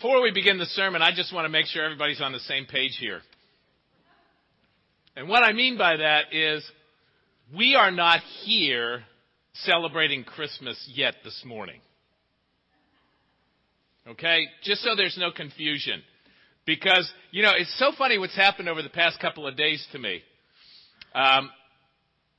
[0.00, 2.66] Before we begin the sermon, I just want to make sure everybody's on the same
[2.66, 3.20] page here.
[5.16, 6.64] And what I mean by that is
[7.52, 9.02] we are not here
[9.54, 11.80] celebrating Christmas yet this morning.
[14.06, 14.44] Okay?
[14.62, 16.00] Just so there's no confusion.
[16.64, 19.98] Because, you know, it's so funny what's happened over the past couple of days to
[19.98, 20.22] me.
[21.12, 21.50] Um,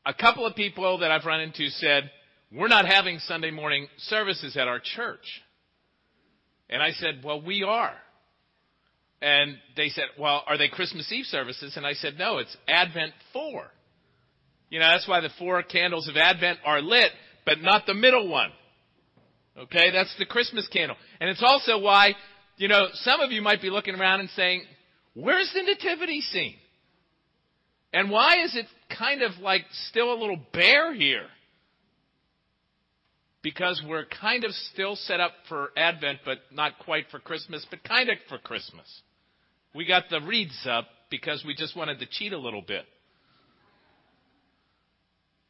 [0.06, 2.10] a couple of people that I've run into said,
[2.54, 5.42] we're not having Sunday morning services at our church.
[6.70, 7.94] And I said, Well, we are.
[9.22, 11.76] And they said, Well, are they Christmas Eve services?
[11.76, 13.64] And I said, No, it's Advent 4.
[14.70, 17.12] You know, that's why the four candles of Advent are lit,
[17.46, 18.52] but not the middle one.
[19.58, 20.96] Okay, that's the Christmas candle.
[21.20, 22.14] And it's also why,
[22.58, 24.64] you know, some of you might be looking around and saying,
[25.16, 26.56] Where's the nativity scene?
[27.92, 31.26] And why is it kind of like still a little bare here?
[33.42, 37.84] Because we're kind of still set up for Advent, but not quite for Christmas, but
[37.84, 39.02] kind of for Christmas.
[39.74, 42.86] We got the wreaths up because we just wanted to cheat a little bit.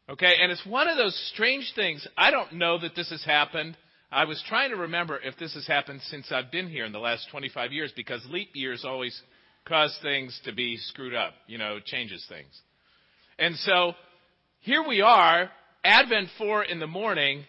[0.10, 2.08] Okay, and it's one of those strange things.
[2.17, 3.78] I don't know that this has happened.
[4.12, 7.00] I was trying to remember if this has happened since I've been here in the
[7.00, 9.20] last 25 years because leap years always
[9.66, 12.60] cause things to be screwed up, you know, changes things.
[13.38, 13.94] And so
[14.62, 15.52] here we are,
[15.84, 17.45] Advent 4 in the morning,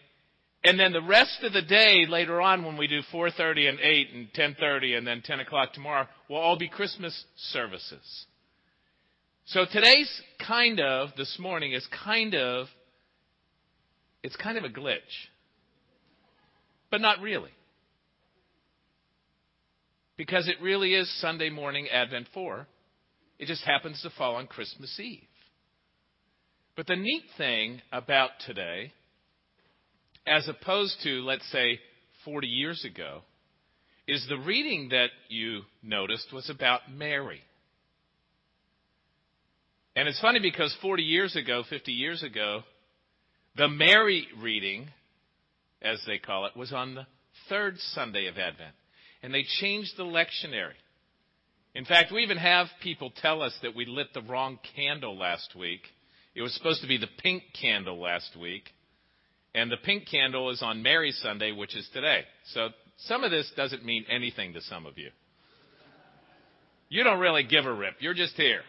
[0.63, 4.09] and then the rest of the day later on when we do 4.30 and 8
[4.13, 8.27] and 10.30 and then 10 o'clock tomorrow will all be Christmas services.
[9.47, 12.67] So today's kind of, this morning is kind of,
[14.23, 14.99] it's kind of a glitch.
[16.91, 17.51] But not really.
[20.19, 22.67] Because it really is Sunday morning Advent 4.
[23.39, 25.23] It just happens to fall on Christmas Eve.
[26.77, 28.93] But the neat thing about today
[30.27, 31.81] as opposed to, let's say,
[32.25, 33.23] 40 years ago,
[34.07, 37.41] is the reading that you noticed was about Mary.
[39.97, 42.63] And it's funny because 40 years ago, 50 years ago,
[43.57, 44.89] the Mary reading,
[45.83, 47.07] as they call it, was on the
[47.49, 48.75] third Sunday of Advent.
[49.23, 50.79] And they changed the lectionary.
[51.75, 55.55] In fact, we even have people tell us that we lit the wrong candle last
[55.55, 55.83] week.
[56.35, 58.65] It was supposed to be the pink candle last week.
[59.55, 62.23] And the pink candle is on Mary Sunday, which is today.
[62.53, 62.69] So
[62.99, 65.11] some of this doesn't mean anything to some of you.
[66.89, 67.95] You don't really give a rip.
[68.01, 68.63] You're just here.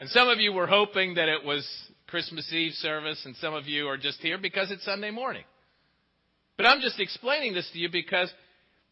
[0.00, 1.66] And some of you were hoping that it was
[2.06, 5.44] Christmas Eve service, and some of you are just here because it's Sunday morning.
[6.56, 8.32] But I'm just explaining this to you because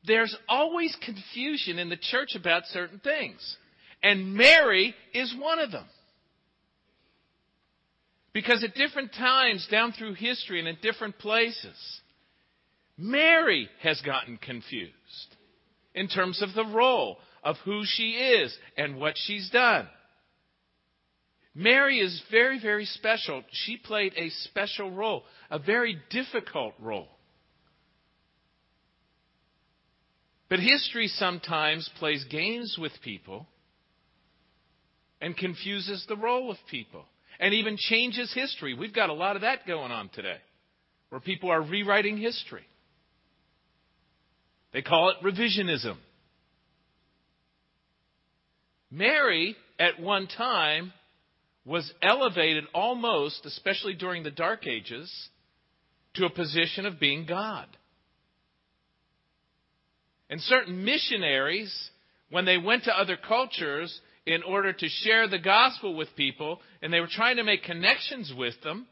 [0.07, 3.57] there's always confusion in the church about certain things.
[4.03, 5.85] And Mary is one of them.
[8.35, 12.01] Because at different times down through history and in different places,
[12.99, 14.93] Mary has gotten confused
[15.95, 19.89] in terms of the role of who she is and what she's done.
[21.55, 23.45] Mary is very, very special.
[23.53, 27.09] She played a special role, a very difficult role.
[30.49, 33.47] But history sometimes plays games with people
[35.21, 37.05] and confuses the role of people
[37.41, 38.75] and even changes history.
[38.75, 40.39] We've got a lot of that going on today,
[41.09, 42.65] where people are rewriting history.
[44.73, 45.97] They call it revisionism.
[48.91, 50.93] Mary, at one time,
[51.65, 55.11] was elevated almost, especially during the Dark Ages,
[56.15, 57.67] to a position of being God.
[60.31, 61.73] And certain missionaries,
[62.31, 66.93] when they went to other cultures, in order to share the gospel with people, and
[66.93, 68.87] they were trying to make connections with them.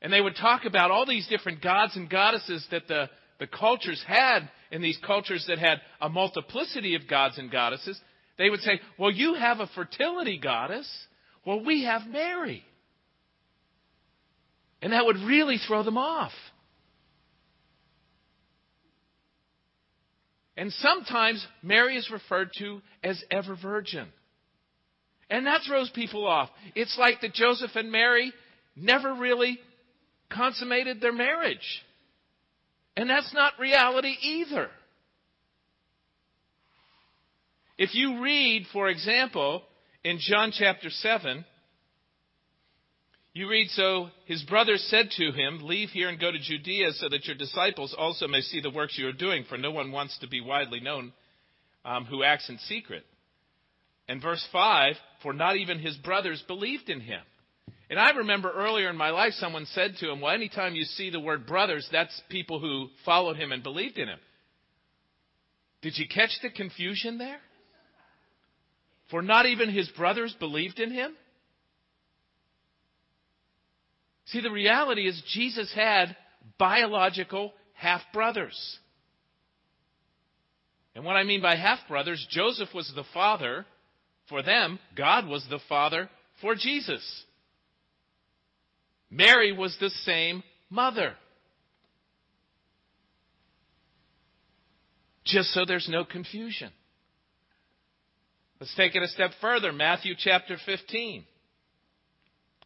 [0.00, 4.02] And they would talk about all these different gods and goddesses that the, the cultures
[4.06, 8.00] had, in these cultures that had a multiplicity of gods and goddesses.
[8.38, 10.88] They would say, Well, you have a fertility goddess.
[11.44, 12.64] Well, we have Mary.
[14.80, 16.32] And that would really throw them off.
[20.56, 24.06] And sometimes Mary is referred to as ever virgin.
[25.30, 26.50] And that throws people off.
[26.74, 28.32] It's like that Joseph and Mary
[28.76, 29.58] never really
[30.30, 31.82] consummated their marriage.
[32.96, 34.68] And that's not reality either.
[37.78, 39.62] If you read, for example,
[40.04, 41.44] in John chapter 7,
[43.34, 47.08] you read, So his brothers said to him, Leave here and go to Judea so
[47.08, 50.18] that your disciples also may see the works you are doing, for no one wants
[50.18, 51.12] to be widely known
[51.84, 53.04] um, who acts in secret.
[54.06, 57.22] And verse 5 For not even his brothers believed in him.
[57.88, 61.08] And I remember earlier in my life someone said to him, Well, anytime you see
[61.10, 64.18] the word brothers, that's people who followed him and believed in him.
[65.80, 67.40] Did you catch the confusion there?
[69.10, 71.14] For not even his brothers believed in him?
[74.26, 76.16] See, the reality is Jesus had
[76.58, 78.78] biological half brothers.
[80.94, 83.66] And what I mean by half brothers, Joseph was the father
[84.28, 86.08] for them, God was the father
[86.40, 87.24] for Jesus.
[89.10, 91.14] Mary was the same mother.
[95.24, 96.70] Just so there's no confusion.
[98.58, 99.72] Let's take it a step further.
[99.72, 101.24] Matthew chapter 15.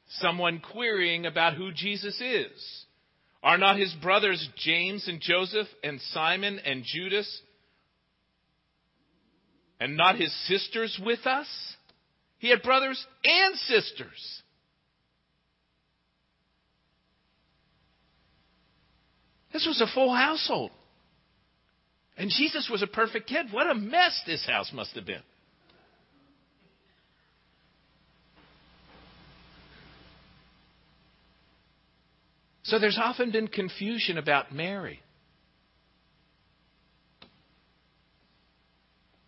[0.08, 2.85] Someone querying about who Jesus is.
[3.43, 7.43] Are not his brothers James and Joseph and Simon and Judas
[9.79, 11.47] and not his sisters with us?
[12.38, 14.43] He had brothers and sisters.
[19.53, 20.70] This was a full household.
[22.19, 23.47] And Jesus was a perfect kid.
[23.50, 25.23] What a mess this house must have been.
[32.66, 35.00] So there's often been confusion about Mary.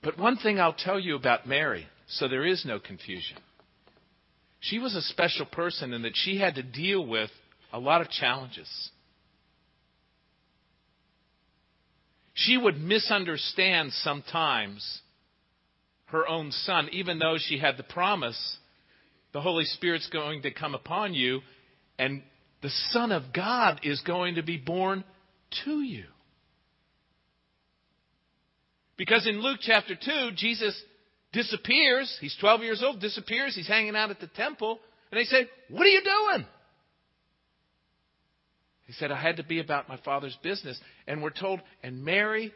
[0.02, 3.36] But one thing I'll tell you about Mary, so there is no confusion.
[4.58, 7.30] She was a special person in that she had to deal with
[7.72, 8.68] a lot of challenges.
[12.34, 15.00] She would misunderstand sometimes
[16.06, 18.56] her own son, even though she had the promise
[19.32, 21.40] the Holy Spirit's going to come upon you
[22.00, 22.22] and
[22.62, 25.04] the Son of God is going to be born
[25.64, 26.04] to you.
[28.96, 30.80] Because in Luke chapter 2, Jesus
[31.32, 32.16] disappears.
[32.20, 33.54] He's 12 years old, disappears.
[33.54, 34.80] He's hanging out at the temple.
[35.10, 36.46] And they say, What are you doing?
[38.86, 40.80] He said, I had to be about my father's business.
[41.06, 42.52] And we're told, and Mary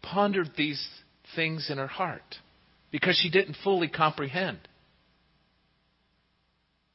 [0.00, 0.82] pondered these
[1.34, 2.36] things in her heart
[2.92, 4.58] because she didn't fully comprehend.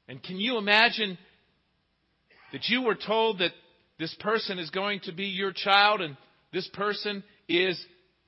[0.07, 1.17] And can you imagine
[2.51, 3.51] that you were told that
[3.99, 6.17] this person is going to be your child and
[6.53, 7.83] this person is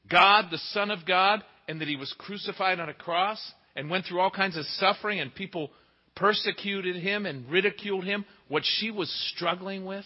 [0.10, 3.40] God, the Son of God, and that he was crucified on a cross
[3.76, 5.72] and went through all kinds of suffering and people
[6.16, 10.06] persecuted him and ridiculed him, what she was struggling with?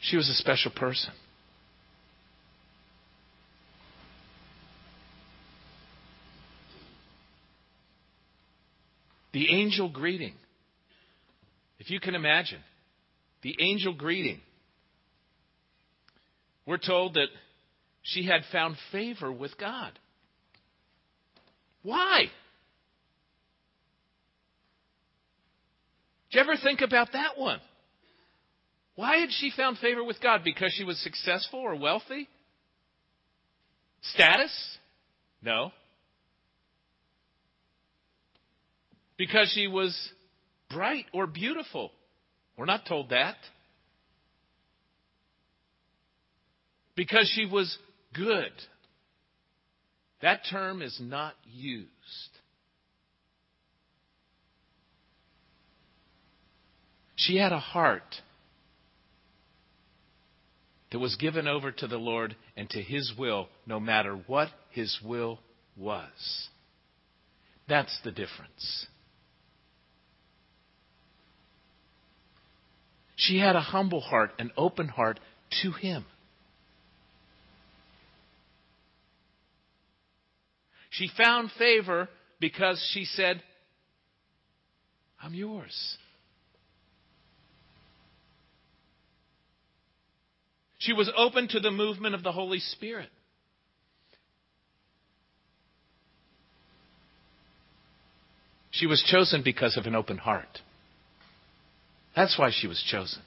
[0.00, 1.12] She was a special person.
[9.36, 10.32] The angel greeting.
[11.78, 12.60] If you can imagine,
[13.42, 14.40] the angel greeting.
[16.64, 17.26] We're told that
[18.00, 19.92] she had found favor with God.
[21.82, 22.30] Why?
[26.30, 27.60] Did you ever think about that one?
[28.94, 30.44] Why had she found favor with God?
[30.44, 32.26] Because she was successful or wealthy?
[34.00, 34.78] Status?
[35.42, 35.72] No.
[39.16, 39.96] Because she was
[40.70, 41.90] bright or beautiful.
[42.56, 43.36] We're not told that.
[46.94, 47.76] Because she was
[48.14, 48.52] good.
[50.22, 51.88] That term is not used.
[57.16, 58.14] She had a heart
[60.92, 64.98] that was given over to the Lord and to His will, no matter what His
[65.04, 65.40] will
[65.76, 66.48] was.
[67.68, 68.86] That's the difference.
[73.16, 75.18] She had a humble heart, an open heart
[75.62, 76.04] to Him.
[80.90, 82.08] She found favor
[82.40, 83.42] because she said,
[85.22, 85.98] I'm yours.
[90.78, 93.08] She was open to the movement of the Holy Spirit.
[98.70, 100.60] She was chosen because of an open heart.
[102.16, 103.20] That's why she was chosen.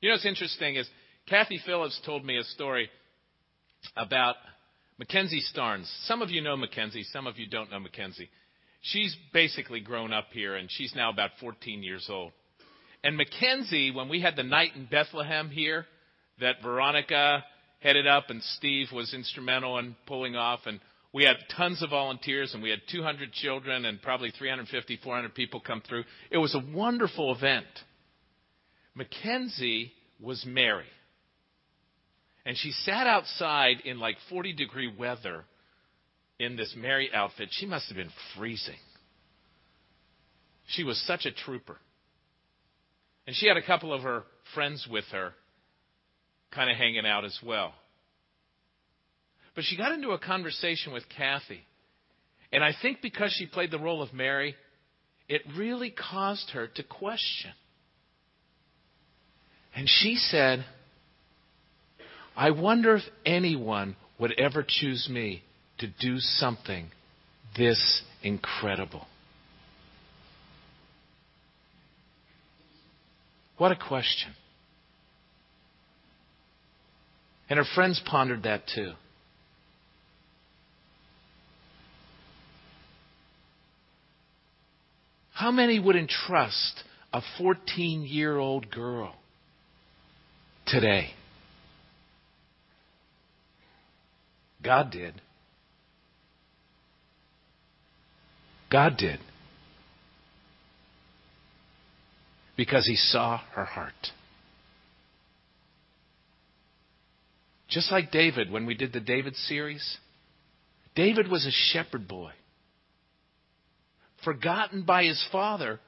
[0.00, 0.88] You know what's interesting is
[1.28, 2.88] Kathy Phillips told me a story
[3.96, 4.36] about
[4.98, 5.90] Mackenzie Starnes.
[6.06, 8.30] Some of you know Mackenzie, some of you don't know Mackenzie.
[8.82, 12.32] She's basically grown up here, and she's now about 14 years old.
[13.02, 15.86] And Mackenzie, when we had the night in Bethlehem here,
[16.40, 17.42] that Veronica
[17.80, 20.80] headed up and Steve was instrumental in pulling off, and
[21.14, 25.60] we had tons of volunteers, and we had 200 children and probably 350, 400 people
[25.60, 26.02] come through.
[26.28, 27.66] It was a wonderful event.
[28.96, 30.88] Mackenzie was Mary.
[32.44, 35.44] And she sat outside in like 40 degree weather
[36.40, 37.48] in this Mary outfit.
[37.52, 38.74] She must have been freezing.
[40.66, 41.78] She was such a trooper.
[43.28, 45.32] And she had a couple of her friends with her,
[46.52, 47.72] kind of hanging out as well.
[49.54, 51.60] But she got into a conversation with Kathy.
[52.52, 54.54] And I think because she played the role of Mary,
[55.28, 57.52] it really caused her to question.
[59.74, 60.64] And she said,
[62.36, 65.42] I wonder if anyone would ever choose me
[65.78, 66.90] to do something
[67.56, 69.06] this incredible.
[73.58, 74.34] What a question.
[77.48, 78.92] And her friends pondered that too.
[85.44, 89.14] How many would entrust a 14 year old girl
[90.66, 91.10] today?
[94.62, 95.20] God did.
[98.72, 99.20] God did.
[102.56, 103.92] Because he saw her heart.
[107.68, 109.98] Just like David when we did the David series.
[110.96, 112.30] David was a shepherd boy.
[114.24, 115.80] Forgotten by his father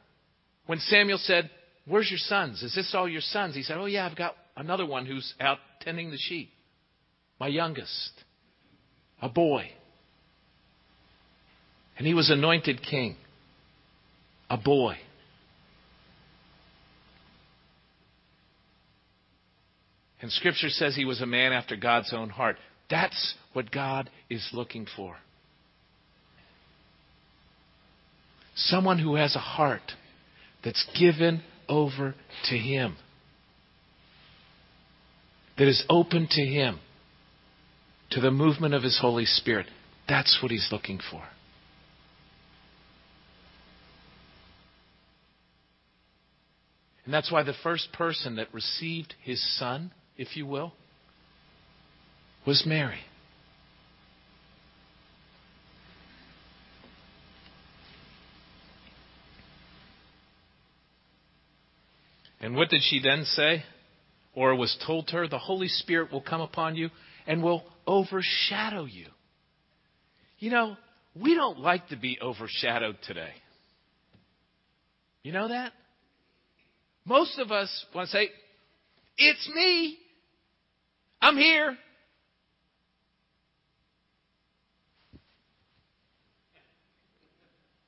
[0.67, 1.51] when Samuel said,
[1.87, 2.63] Where's your sons?
[2.63, 3.55] Is this all your sons?
[3.55, 6.51] He said, Oh, yeah, I've got another one who's out tending the sheep.
[7.39, 8.13] My youngest
[9.21, 9.71] a boy.
[11.99, 13.17] And he was anointed king.
[14.51, 14.97] A boy.
[20.21, 22.57] And Scripture says he was a man after God's own heart.
[22.91, 25.17] That's what God is looking for.
[28.57, 29.93] Someone who has a heart
[30.65, 32.15] that's given over
[32.49, 32.97] to Him,
[35.59, 36.81] that is open to Him
[38.11, 39.67] to the movement of His Holy Spirit.
[40.09, 41.23] That's what He's looking for.
[47.05, 50.73] And that's why the first person that received His Son, if you will,
[52.45, 52.99] was Mary.
[62.41, 63.63] And what did she then say?
[64.35, 66.91] Or was told to her, The Holy Spirit will come upon you
[67.25, 69.07] and will overshadow you.
[70.41, 70.77] You know,
[71.15, 73.31] we don't like to be overshadowed today.
[75.23, 75.71] You know that?
[77.05, 78.31] Most of us want to say,
[79.17, 79.99] It's me.
[81.23, 81.77] I'm here.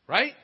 [0.06, 0.34] Right?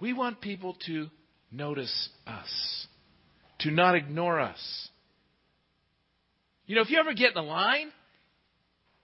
[0.00, 1.08] We want people to
[1.50, 2.86] notice us,
[3.60, 4.88] to not ignore us.
[6.66, 7.90] You know, if you ever get in a line,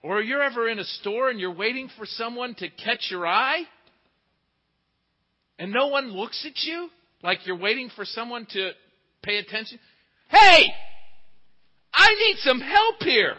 [0.01, 3.63] or you're ever in a store and you're waiting for someone to catch your eye,
[5.59, 6.89] and no one looks at you,
[7.23, 8.71] like you're waiting for someone to
[9.23, 9.79] pay attention.
[10.29, 10.67] Hey!
[11.93, 13.35] I need some help here!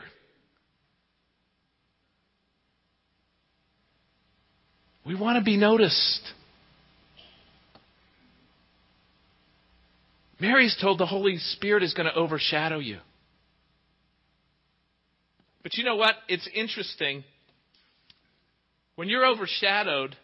[5.07, 6.21] We want to be noticed.
[10.41, 12.99] Mary's told the Holy Spirit is going to overshadow you.
[15.63, 16.15] But you know what?
[16.29, 17.25] It's interesting.
[18.95, 20.17] When you're overshadowed,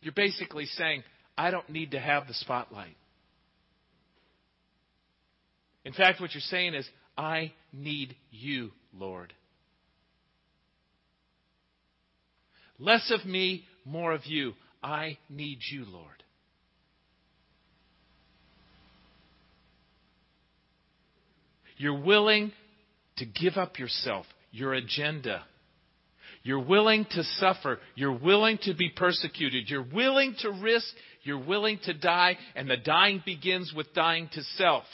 [0.00, 1.02] you're basically saying,
[1.36, 2.96] I don't need to have the spotlight.
[5.84, 9.32] In fact, what you're saying is, I need you, Lord.
[12.78, 14.52] Less of me, more of you.
[14.82, 16.22] I need you, Lord.
[21.78, 22.52] You're willing
[23.16, 25.44] to give up yourself, your agenda.
[26.42, 27.78] You're willing to suffer.
[27.94, 29.68] You're willing to be persecuted.
[29.68, 30.88] You're willing to risk.
[31.22, 32.36] You're willing to die.
[32.54, 34.84] And the dying begins with dying to self.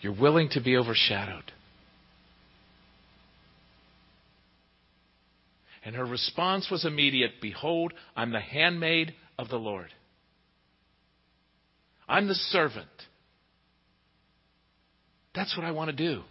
[0.00, 1.52] You're willing to be overshadowed.
[5.84, 9.88] And her response was immediate Behold, I'm the handmaid of the Lord.
[12.08, 12.88] I'm the servant.
[15.34, 16.22] That's what I want to do.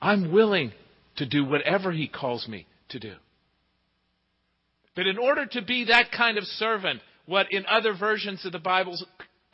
[0.00, 0.72] I'm willing
[1.16, 3.14] to do whatever He calls me to do.
[4.94, 8.58] But in order to be that kind of servant, what in other versions of the
[8.58, 8.98] Bible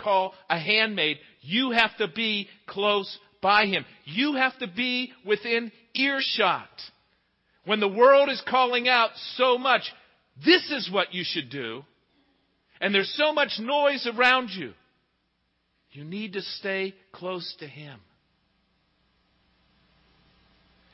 [0.01, 3.85] call a handmaid, you have to be close by Him.
[4.05, 6.69] You have to be within earshot.
[7.65, 9.83] When the world is calling out so much,
[10.43, 11.85] this is what you should do,
[12.81, 14.73] and there's so much noise around you,
[15.93, 18.01] you need to stay close to Him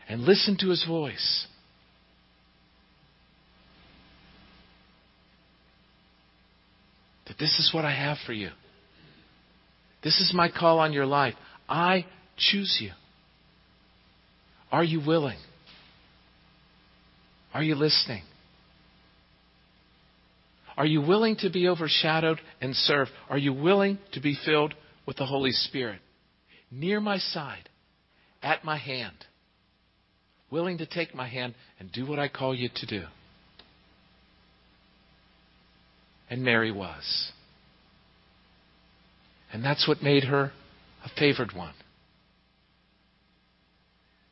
[0.09, 1.47] and listen to His voice.
[7.29, 8.51] That this is what I have for you.
[10.03, 11.35] This is my call on your life.
[11.69, 12.07] I
[12.37, 12.91] choose you.
[14.73, 15.39] Are you willing?
[17.55, 18.23] Are you listening?
[20.81, 23.09] Are you willing to be overshadowed and serve?
[23.29, 24.73] Are you willing to be filled
[25.05, 26.01] with the Holy Spirit?
[26.71, 27.69] Near my side,
[28.43, 29.27] at my hand,
[30.51, 33.05] willing to take my hand and do what I call you to do.
[36.31, 37.31] And Mary was.
[39.53, 40.51] And that's what made her
[41.05, 41.75] a favored one.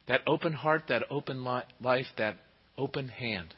[0.07, 2.37] That open heart, that open life, that
[2.79, 3.55] open hand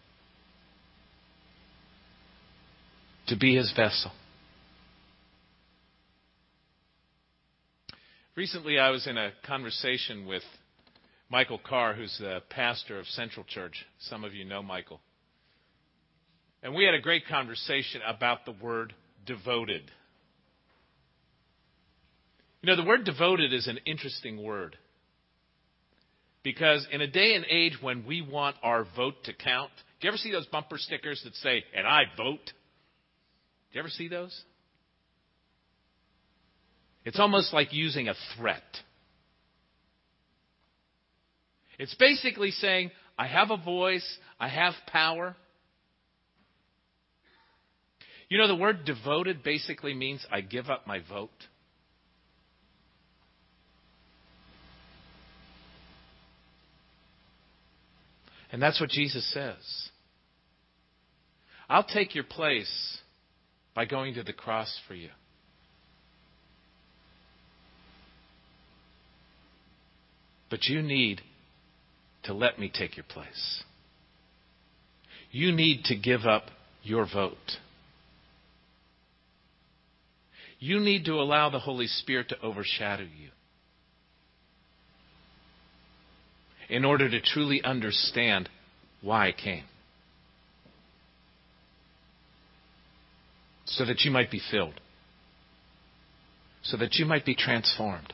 [3.31, 4.11] to be his vessel.
[8.37, 10.43] Recently, I was in a conversation with
[11.31, 13.87] Michael Carr, who's the pastor of Central Church.
[14.01, 15.01] Some of you know Michael.
[16.63, 18.95] And we had a great conversation about the word
[19.27, 19.83] devoted.
[22.63, 24.77] You know, the word devoted is an interesting word.
[26.43, 29.71] Because in a day and age when we want our vote to count,
[30.01, 32.53] do you ever see those bumper stickers that say, and I vote?
[33.71, 34.43] Do you ever see those?
[37.05, 38.63] It's almost like using a threat.
[41.79, 44.07] It's basically saying, I have a voice,
[44.39, 45.37] I have power.
[48.29, 51.31] You know, the word devoted basically means I give up my vote.
[58.53, 59.89] And that's what Jesus says.
[61.69, 62.99] I'll take your place
[63.75, 65.11] by going to the cross for you.
[70.51, 71.21] But you need
[72.25, 73.63] to let me take your place.
[75.31, 76.45] You need to give up
[76.83, 77.37] your vote.
[80.59, 83.31] You need to allow the Holy Spirit to overshadow you.
[86.71, 88.49] in order to truly understand
[89.03, 89.65] why I came.
[93.71, 94.81] So that you might be filled.
[96.63, 98.13] So that you might be transformed.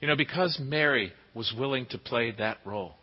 [0.00, 2.94] You know, because Mary was willing to play that role,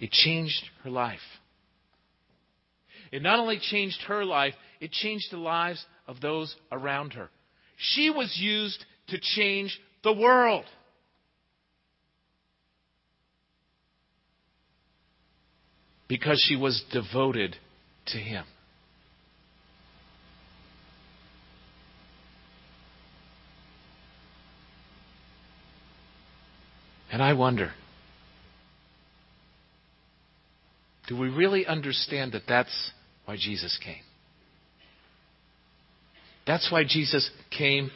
[0.00, 1.18] it changed her life.
[3.10, 7.30] It not only changed her life, it changed the lives of those around her.
[7.76, 10.64] She was used to change the world.
[16.08, 17.56] Because she was devoted
[18.06, 18.44] to Him.
[27.10, 27.72] And I wonder
[31.06, 32.90] do we really understand that that's
[33.24, 34.02] why Jesus came?
[36.46, 37.90] That's why Jesus came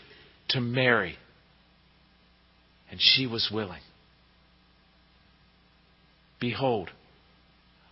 [0.51, 1.17] to Mary.
[2.91, 3.81] And she was willing.
[6.41, 6.91] Behold,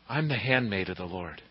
[0.08, 1.42] I'm the handmaid of the Lord.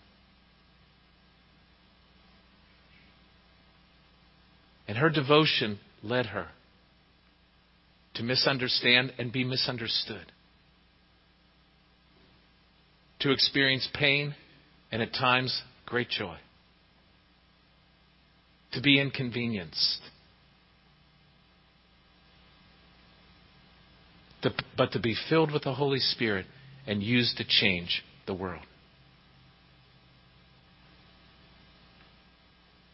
[4.87, 6.47] And her devotion led her
[8.13, 10.31] to misunderstand and be misunderstood,
[13.19, 14.35] to experience pain
[14.91, 16.37] and at times great joy
[18.75, 20.01] to be inconvenienced.
[24.77, 26.45] but to be filled with the Holy Spirit
[26.85, 28.63] and used to change the world.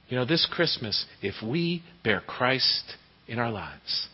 [0.10, 2.96] You know, this Christmas, if we bear Christ
[3.28, 4.10] in our lives,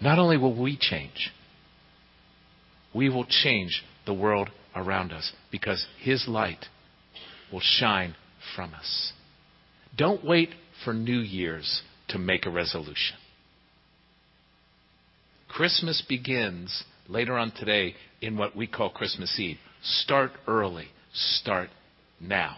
[0.00, 1.32] not only will we change,
[2.94, 6.66] we will change the world around us because His light
[7.50, 8.14] will shine
[8.54, 9.12] from us.
[9.96, 10.50] Don't wait
[10.84, 13.16] for New Year's to make a resolution.
[15.48, 19.58] Christmas begins later on today in what we call Christmas Eve.
[19.82, 20.88] Start early.
[21.12, 21.70] Start
[22.20, 22.56] now.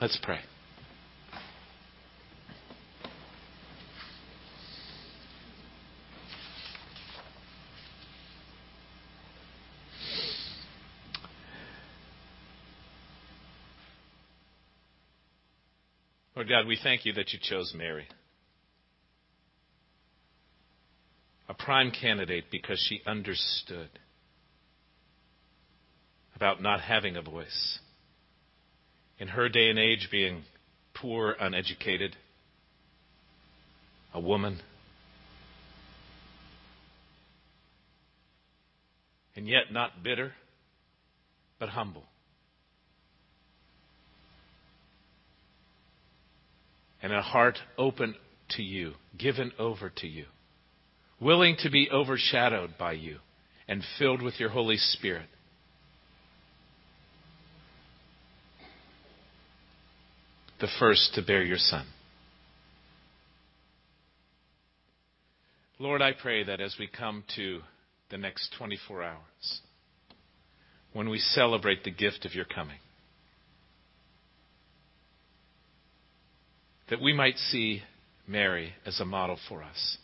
[0.00, 0.40] Let's pray.
[16.36, 18.06] Lord God, we thank you that you chose Mary.
[21.58, 23.88] Prime candidate because she understood
[26.36, 27.78] about not having a voice.
[29.18, 30.42] In her day and age, being
[30.94, 32.16] poor, uneducated,
[34.12, 34.60] a woman,
[39.36, 40.32] and yet not bitter,
[41.58, 42.04] but humble.
[47.04, 48.14] and a heart open
[48.48, 50.24] to you, given over to you,
[51.20, 53.18] willing to be overshadowed by you
[53.68, 55.28] and filled with your Holy Spirit.
[60.60, 61.86] The first to bear your Son.
[65.78, 67.60] Lord, I pray that as we come to
[68.10, 69.60] the next 24 hours,
[70.92, 72.78] when we celebrate the gift of your coming,
[76.90, 77.82] that we might see
[78.26, 79.98] Mary as a model for us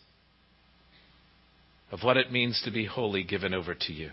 [1.91, 4.11] of what it means to be wholly given over to you.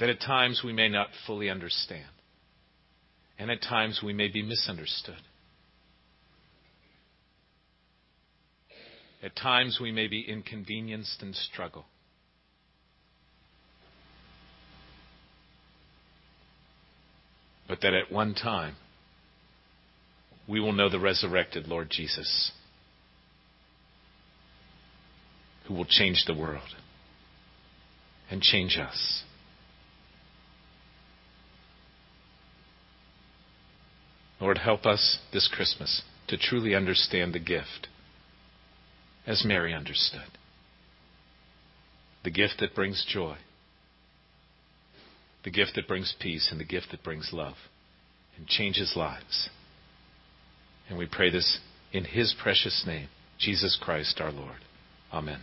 [0.00, 2.04] That at times we may not fully understand,
[3.38, 5.14] and at times we may be misunderstood.
[9.22, 11.86] At times we may be inconvenienced and struggle.
[17.66, 18.76] But that at one time
[20.48, 22.52] we will know the resurrected Lord Jesus,
[25.66, 26.74] who will change the world
[28.30, 29.22] and change us.
[34.40, 37.88] Lord, help us this Christmas to truly understand the gift
[39.26, 40.20] as Mary understood.
[42.22, 43.36] The gift that brings joy,
[45.44, 47.54] the gift that brings peace, and the gift that brings love
[48.36, 49.48] and changes lives.
[50.88, 51.58] And we pray this
[51.92, 54.58] in his precious name, Jesus Christ our Lord.
[55.12, 55.40] Amen.